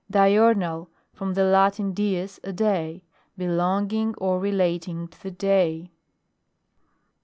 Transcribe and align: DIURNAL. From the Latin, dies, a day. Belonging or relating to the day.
DIURNAL. 0.09 0.89
From 1.13 1.35
the 1.35 1.43
Latin, 1.43 1.93
dies, 1.93 2.39
a 2.43 2.51
day. 2.51 3.03
Belonging 3.37 4.15
or 4.17 4.39
relating 4.39 5.07
to 5.07 5.21
the 5.21 5.29
day. 5.29 5.91